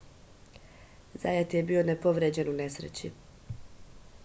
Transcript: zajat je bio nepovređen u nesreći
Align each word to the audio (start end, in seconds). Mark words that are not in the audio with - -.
zajat 1.25 1.53
je 1.57 1.61
bio 1.67 1.83
nepovređen 1.91 2.49
u 2.53 2.57
nesreći 2.63 3.13